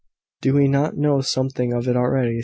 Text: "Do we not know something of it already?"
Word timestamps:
"Do 0.41 0.55
we 0.55 0.67
not 0.67 0.97
know 0.97 1.21
something 1.21 1.73
of 1.73 1.87
it 1.87 1.95
already?" 1.95 2.39